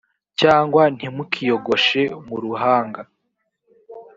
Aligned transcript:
cyangwa 0.39 0.81
ntimukiyogoshe 0.95 2.01
mu 2.27 2.35
ruhanga 2.43 3.01